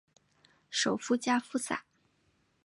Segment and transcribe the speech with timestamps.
[0.71, 1.85] 首府加夫萨。